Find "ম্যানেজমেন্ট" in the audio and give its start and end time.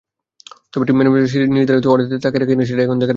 0.97-1.27